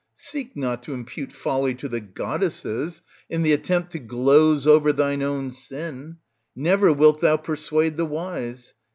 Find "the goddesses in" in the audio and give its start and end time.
1.87-3.43